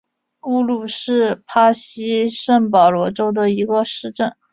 [0.41, 4.35] 乌鲁是巴西圣保罗州的一个市镇。